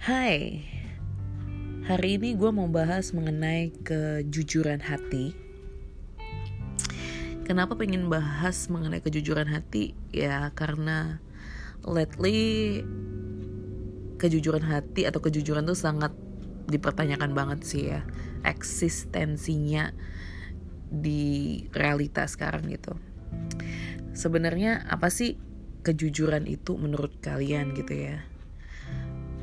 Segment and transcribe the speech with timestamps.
[0.00, 0.64] Hai,
[1.84, 5.36] hari ini gue mau bahas mengenai kejujuran hati.
[7.44, 9.92] Kenapa pengen bahas mengenai kejujuran hati?
[10.08, 11.20] Ya karena
[11.84, 12.80] lately
[14.16, 16.16] kejujuran hati atau kejujuran tuh sangat
[16.72, 18.00] dipertanyakan banget sih ya
[18.40, 19.92] eksistensinya
[20.88, 22.96] di realitas sekarang gitu.
[24.16, 25.36] Sebenarnya apa sih
[25.84, 28.24] kejujuran itu menurut kalian gitu ya?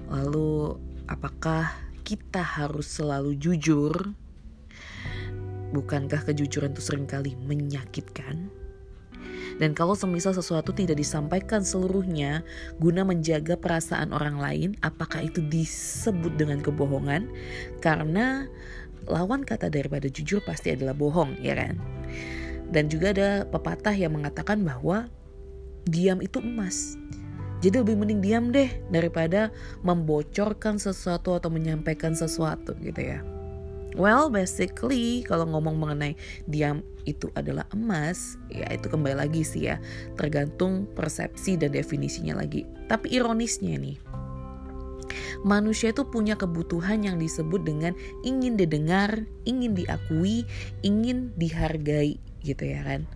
[0.08, 1.72] Lalu apakah
[2.08, 4.16] kita harus selalu jujur?
[5.76, 8.48] Bukankah kejujuran itu sering kali menyakitkan?
[9.58, 12.46] Dan kalau semisal sesuatu tidak disampaikan seluruhnya
[12.78, 17.26] guna menjaga perasaan orang lain, apakah itu disebut dengan kebohongan?
[17.82, 18.46] Karena
[19.10, 21.76] lawan kata daripada jujur pasti adalah bohong, ya kan?
[22.70, 25.10] Dan juga ada pepatah yang mengatakan bahwa
[25.90, 27.00] diam itu emas.
[27.58, 29.50] Jadi lebih mending diam deh daripada
[29.82, 33.26] membocorkan sesuatu atau menyampaikan sesuatu gitu ya.
[33.98, 36.14] Well, basically kalau ngomong mengenai
[36.46, 39.82] diam itu adalah emas, ya itu kembali lagi sih ya,
[40.14, 42.62] tergantung persepsi dan definisinya lagi.
[42.86, 43.98] Tapi ironisnya nih,
[45.42, 50.46] manusia itu punya kebutuhan yang disebut dengan ingin didengar, ingin diakui,
[50.86, 53.10] ingin dihargai gitu ya kan.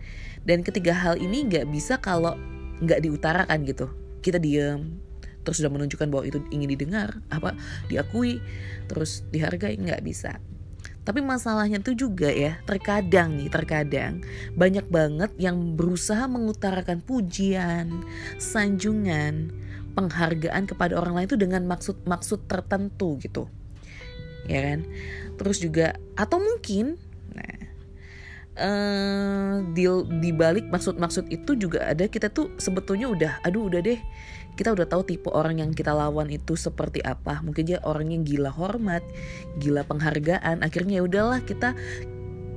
[0.50, 2.34] Dan ketiga hal ini nggak bisa kalau
[2.82, 3.86] nggak diutarakan gitu.
[4.22, 5.02] Kita diam,
[5.42, 7.58] terus sudah menunjukkan bahwa itu ingin didengar, apa
[7.90, 8.38] diakui,
[8.86, 10.38] terus dihargai nggak bisa.
[11.02, 14.22] Tapi masalahnya tuh juga ya, terkadang nih, terkadang
[14.54, 18.06] banyak banget yang berusaha mengutarakan pujian,
[18.38, 19.50] sanjungan,
[19.98, 23.50] penghargaan kepada orang lain itu dengan maksud-maksud tertentu gitu.
[24.46, 24.86] Ya kan?
[25.42, 27.61] Terus juga atau mungkin nah
[28.58, 29.86] uh, di
[30.20, 34.00] di balik maksud-maksud itu juga ada kita tuh sebetulnya udah aduh udah deh
[34.60, 38.28] kita udah tahu tipe orang yang kita lawan itu seperti apa mungkin dia orang yang
[38.28, 39.02] gila hormat
[39.64, 41.72] gila penghargaan akhirnya ya udahlah kita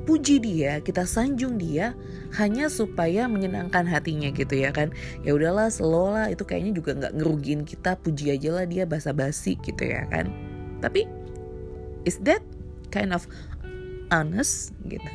[0.05, 1.97] puji dia, kita sanjung dia
[2.37, 4.93] hanya supaya menyenangkan hatinya gitu ya kan.
[5.25, 9.57] Ya udahlah, slow lah itu kayaknya juga nggak ngerugiin kita, puji aja lah dia basa-basi
[9.65, 10.29] gitu ya kan.
[10.85, 11.09] Tapi
[12.05, 12.45] is that
[12.93, 13.25] kind of
[14.13, 15.09] honest gitu.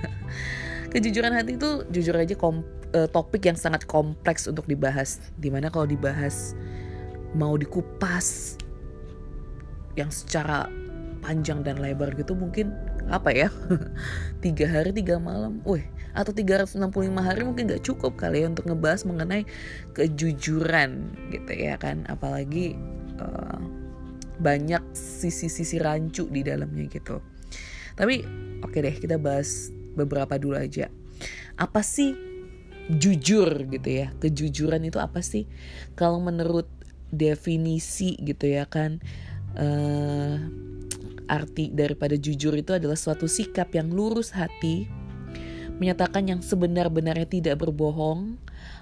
[0.90, 2.66] Kejujuran hati itu jujur aja kom
[2.98, 5.22] uh, topik yang sangat kompleks untuk dibahas.
[5.38, 6.58] Di mana kalau dibahas
[7.38, 8.58] mau dikupas
[9.94, 10.66] yang secara
[11.22, 12.74] panjang dan lebar gitu mungkin
[13.14, 13.54] apa ya?
[14.44, 15.86] Tiga hari tiga malam, wih
[16.18, 16.82] atau 365
[17.22, 19.46] hari mungkin gak cukup kali ya untuk ngebahas mengenai
[19.94, 22.02] kejujuran gitu ya kan.
[22.10, 22.74] Apalagi
[23.22, 23.62] uh,
[24.42, 27.22] banyak sisi-sisi rancu di dalamnya gitu.
[27.94, 28.26] Tapi
[28.64, 30.92] oke okay deh kita bahas beberapa dulu aja.
[31.60, 32.16] Apa sih
[32.90, 34.14] jujur gitu ya?
[34.18, 35.46] Kejujuran itu apa sih?
[35.94, 36.70] Kalau menurut
[37.10, 39.02] definisi gitu ya kan
[39.58, 40.38] uh,
[41.30, 44.90] arti daripada jujur itu adalah suatu sikap yang lurus hati
[45.80, 48.36] menyatakan yang sebenar-benarnya tidak berbohong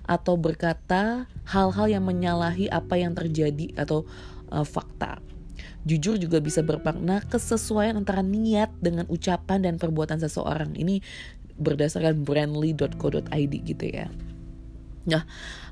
[0.08, 4.08] atau berkata hal-hal yang menyalahi apa yang terjadi atau
[4.50, 5.22] uh, fakta.
[5.88, 10.76] Jujur juga bisa bermakna kesesuaian antara niat dengan ucapan dan perbuatan seseorang.
[10.76, 11.00] Ini
[11.56, 14.12] berdasarkan brandly.co.id gitu ya.
[15.08, 15.24] Nah,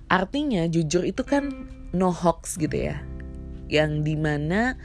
[0.08, 3.04] artinya jujur itu kan no hoax gitu ya.
[3.68, 4.80] Yang di mana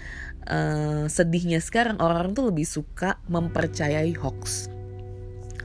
[0.50, 4.66] uh, sedihnya sekarang orang-orang tuh lebih suka mempercayai hoax.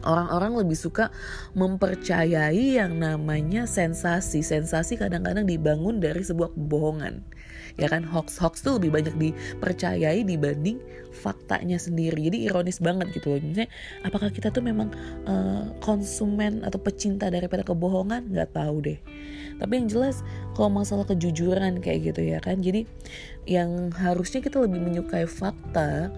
[0.05, 1.09] Orang-orang lebih suka
[1.57, 4.45] mempercayai yang namanya sensasi.
[4.45, 7.25] Sensasi kadang-kadang dibangun dari sebuah kebohongan.
[7.75, 8.07] Ya kan?
[8.07, 10.79] Hoax hoax tuh lebih banyak dipercayai dibanding
[11.11, 12.31] faktanya sendiri.
[12.31, 13.39] Jadi ironis banget gitu loh.
[13.43, 13.67] Maksudnya,
[14.07, 14.93] apakah kita tuh memang
[15.27, 18.31] uh, konsumen atau pecinta daripada kebohongan?
[18.31, 18.99] Nggak tahu deh.
[19.55, 20.23] Tapi yang jelas
[20.55, 22.59] kalau masalah kejujuran kayak gitu ya kan?
[22.59, 22.87] Jadi
[23.47, 26.11] yang harusnya kita lebih menyukai fakta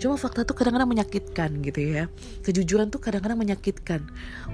[0.00, 2.04] Cuma fakta tuh kadang-kadang menyakitkan gitu ya.
[2.40, 4.00] Kejujuran tuh kadang-kadang menyakitkan.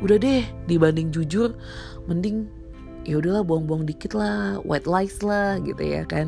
[0.03, 1.55] Udah deh, dibanding jujur,
[2.11, 2.51] mending
[3.07, 6.27] ya udahlah buang-buang dikit lah white lies lah gitu ya kan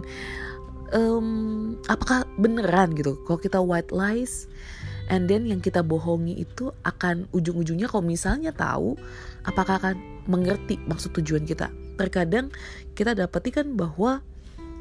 [0.95, 4.47] um, apakah beneran gitu kalau kita white lies
[5.11, 8.95] and then yang kita bohongi itu akan ujung-ujungnya kalau misalnya tahu
[9.43, 9.99] apakah akan
[10.31, 11.69] mengerti maksud tujuan kita
[11.99, 12.55] terkadang
[12.95, 14.23] kita dapati kan bahwa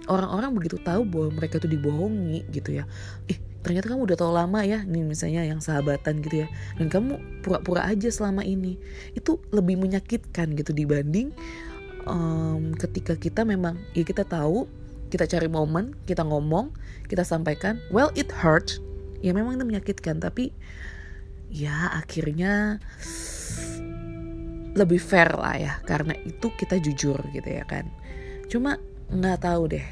[0.08, 2.84] orang-orang begitu tahu bahwa mereka tuh dibohongi gitu ya.
[3.28, 6.48] Ih ternyata kamu udah tahu lama ya nih misalnya yang sahabatan gitu ya.
[6.80, 8.80] Dan kamu pura-pura aja selama ini.
[9.14, 11.36] Itu lebih menyakitkan gitu dibanding
[12.08, 14.66] um, ketika kita memang ya kita tahu
[15.08, 16.72] kita cari momen kita ngomong
[17.12, 18.80] kita sampaikan well it hurt.
[19.20, 20.54] Ya memang itu menyakitkan tapi
[21.52, 22.78] ya akhirnya
[24.78, 27.90] lebih fair lah ya karena itu kita jujur gitu ya kan.
[28.48, 28.78] Cuma
[29.12, 29.86] nggak tahu deh.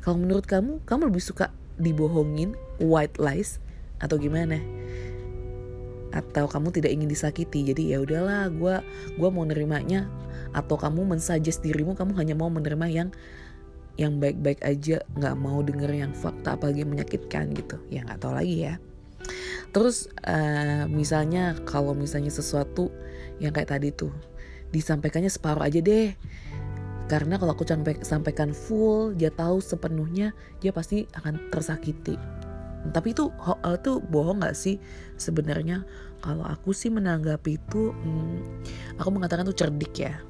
[0.00, 3.60] Kalau menurut kamu kamu lebih suka dibohongin white lies
[4.00, 4.60] atau gimana?
[6.10, 7.64] Atau kamu tidak ingin disakiti?
[7.64, 8.74] Jadi ya udahlah gue
[9.16, 10.08] gua mau nerimanya.
[10.50, 13.08] Atau kamu mensuggest dirimu kamu hanya mau menerima yang
[13.96, 15.04] yang baik-baik aja.
[15.14, 17.78] Nggak mau denger yang fakta apalagi menyakitkan gitu.
[17.92, 18.74] Ya nggak tahu lagi ya.
[19.70, 22.90] Terus uh, misalnya kalau misalnya sesuatu
[23.38, 24.10] yang kayak tadi tuh
[24.70, 26.14] disampaikannya separuh aja deh
[27.10, 27.66] karena kalau aku
[28.06, 30.30] sampaikan full dia tahu sepenuhnya
[30.62, 32.14] dia pasti akan tersakiti.
[32.94, 33.34] Tapi itu
[33.66, 34.78] itu bohong nggak sih?
[35.18, 35.82] Sebenarnya
[36.22, 38.62] kalau aku sih menanggapi itu hmm,
[39.02, 40.22] aku mengatakan tuh cerdik ya.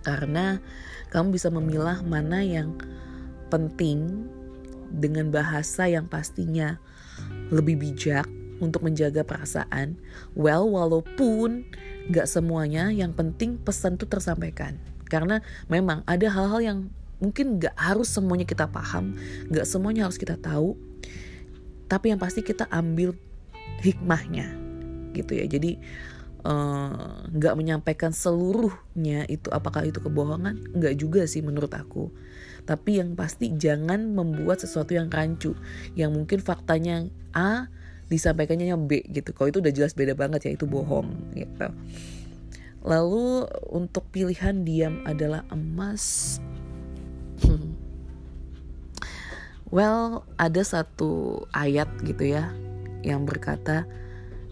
[0.00, 0.64] Karena
[1.12, 2.80] kamu bisa memilah mana yang
[3.52, 4.24] penting
[4.88, 6.80] dengan bahasa yang pastinya
[7.52, 8.24] lebih bijak
[8.64, 10.00] untuk menjaga perasaan.
[10.32, 11.68] Well walaupun
[12.08, 15.38] nggak semuanya yang penting pesan tuh tersampaikan karena
[15.70, 16.78] memang ada hal-hal yang
[17.22, 19.14] mungkin nggak harus semuanya kita paham
[19.46, 20.74] nggak semuanya harus kita tahu
[21.86, 23.14] tapi yang pasti kita ambil
[23.84, 24.56] hikmahnya
[25.14, 25.46] gitu ya.
[25.46, 25.78] Jadi
[26.44, 30.74] eh, nggak uh, menyampaikan seluruhnya itu apakah itu kebohongan?
[30.74, 32.10] Nggak juga sih menurut aku.
[32.64, 35.52] Tapi yang pasti jangan membuat sesuatu yang rancu
[35.94, 37.04] yang mungkin faktanya
[37.36, 37.68] A
[38.08, 39.36] disampaikannya B gitu.
[39.36, 41.68] Kalau itu udah jelas beda banget ya itu bohong gitu
[42.84, 46.36] lalu untuk pilihan diam adalah emas
[49.74, 52.54] Well, ada satu ayat gitu ya
[53.02, 53.82] yang berkata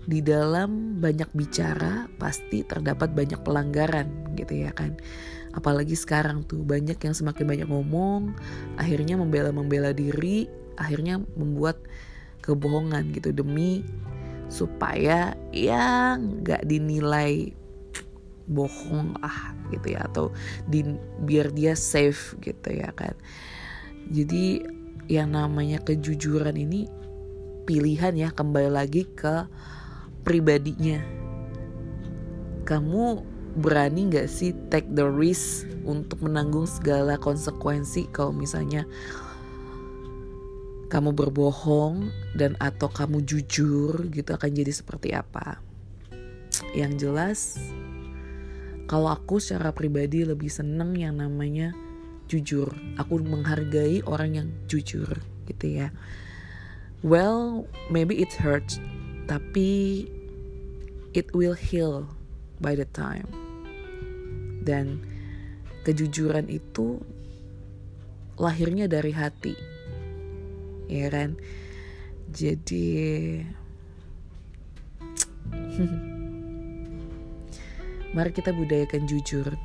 [0.03, 4.99] di dalam banyak bicara pasti terdapat banyak pelanggaran gitu ya kan.
[5.55, 8.35] Apalagi sekarang tuh banyak yang semakin banyak ngomong,
[8.81, 11.79] akhirnya membela-membela diri, akhirnya membuat
[12.43, 13.87] kebohongan gitu demi
[14.51, 17.55] supaya yang nggak dinilai
[18.49, 20.35] bohong lah gitu ya atau
[20.67, 20.83] di,
[21.23, 23.15] biar dia safe gitu ya kan.
[24.11, 24.63] Jadi
[25.11, 26.87] yang namanya kejujuran ini
[27.67, 29.47] pilihan ya kembali lagi ke
[30.27, 31.03] pribadinya
[32.63, 33.23] kamu
[33.59, 38.89] berani gak sih take the risk untuk menanggung segala konsekuensi kalau misalnya
[40.89, 45.61] kamu berbohong dan atau kamu jujur gitu akan jadi seperti apa
[46.73, 47.61] yang jelas
[48.91, 51.73] kalau aku secara pribadi lebih seneng yang namanya
[52.27, 52.73] jujur.
[52.97, 55.89] Aku menghargai orang yang jujur gitu ya.
[57.03, 58.79] Well maybe it hurts
[59.27, 60.07] tapi
[61.13, 62.09] it will heal
[62.63, 63.27] by the time.
[64.63, 65.03] Dan
[65.83, 67.03] kejujuran itu
[68.39, 69.55] lahirnya dari hati
[70.87, 71.35] ya kan?
[72.33, 73.01] Jadi
[78.13, 79.57] mari kita budayakan jujur